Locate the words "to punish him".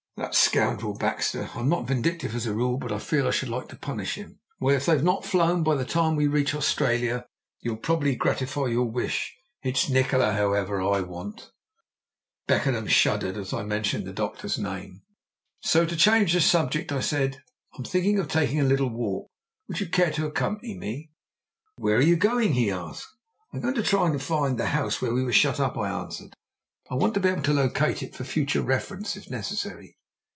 3.69-4.39